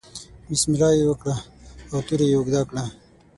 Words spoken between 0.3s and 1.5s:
بسم الله یې وکړه